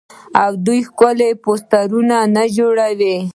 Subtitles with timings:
[0.43, 3.15] آیا دوی ښکلي پوسټرونه نه جوړوي؟